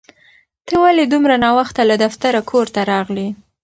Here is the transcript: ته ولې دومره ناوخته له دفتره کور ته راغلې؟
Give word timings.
ته 0.65 0.73
ولې 0.83 1.03
دومره 1.11 1.35
ناوخته 1.43 1.81
له 1.89 1.95
دفتره 2.05 2.39
کور 2.49 2.65
ته 2.75 2.81
راغلې؟ 2.91 3.27